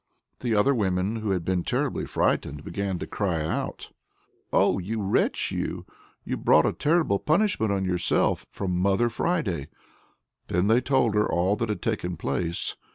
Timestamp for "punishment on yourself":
7.19-8.47